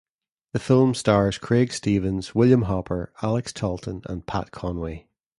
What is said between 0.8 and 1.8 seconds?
stars Craig